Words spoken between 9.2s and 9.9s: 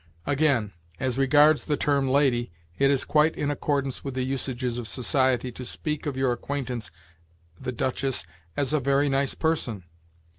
person.'